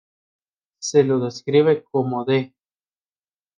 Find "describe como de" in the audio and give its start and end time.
1.19-2.55